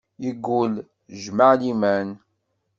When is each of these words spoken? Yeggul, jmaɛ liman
Yeggul, 0.23 0.73
jmaɛ 1.23 1.53
liman 1.59 2.09